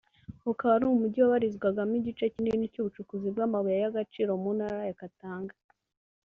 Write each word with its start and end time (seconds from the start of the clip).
ukaba 0.51 0.73
ari 0.77 0.85
umujyi 0.87 1.19
wabarizwagamo 1.21 1.93
igice 1.99 2.23
kinini 2.33 2.71
cy’ubucukuzi 2.73 3.27
bw’amabuye 3.33 3.77
y’agaciro 3.83 4.31
mu 4.41 4.51
ntara 4.57 4.81
ya 4.89 4.95
Katanga 5.01 5.53